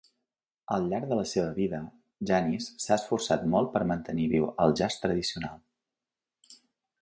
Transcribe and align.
Al 0.75 0.85
llarg 0.93 1.09
de 1.09 1.17
la 1.17 1.25
seva 1.31 1.51
vida, 1.59 1.81
Janis 2.31 2.69
s'ha 2.85 2.97
esforçat 3.01 3.45
molt 3.57 3.71
per 3.77 3.83
mantenir 3.93 4.27
viu 4.33 4.49
el 4.67 4.75
jazz 4.81 4.99
tradicional. 5.05 5.63